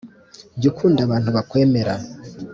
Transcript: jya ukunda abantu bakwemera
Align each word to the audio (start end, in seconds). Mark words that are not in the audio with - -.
jya 0.57 0.67
ukunda 0.71 0.99
abantu 1.03 1.29
bakwemera 1.35 1.93